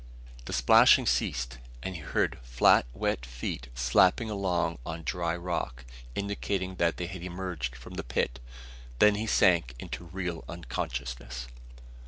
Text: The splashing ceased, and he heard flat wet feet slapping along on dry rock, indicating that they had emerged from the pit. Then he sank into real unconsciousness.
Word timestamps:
The 0.45 0.53
splashing 0.53 1.05
ceased, 1.05 1.59
and 1.83 1.93
he 1.93 2.01
heard 2.01 2.39
flat 2.41 2.87
wet 2.91 3.23
feet 3.23 3.67
slapping 3.75 4.31
along 4.31 4.79
on 4.83 5.03
dry 5.03 5.35
rock, 5.37 5.85
indicating 6.15 6.77
that 6.77 6.97
they 6.97 7.05
had 7.05 7.21
emerged 7.21 7.75
from 7.75 7.93
the 7.93 8.03
pit. 8.03 8.39
Then 8.97 9.13
he 9.13 9.27
sank 9.27 9.75
into 9.77 10.05
real 10.05 10.43
unconsciousness. 10.49 11.47